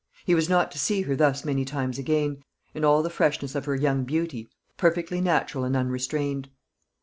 [0.25, 2.41] He was not to see her thus many times again,
[2.73, 6.49] in all the freshness of her young beauty, perfectly natural and unrestrained.